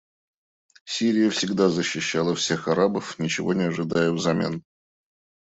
Сирия 0.83 1.29
всегда 1.29 1.69
защищала 1.69 2.33
всех 2.33 2.67
арабов, 2.67 3.19
ничего 3.19 3.53
не 3.53 3.65
ожидая 3.65 4.11
взамен. 4.11 4.63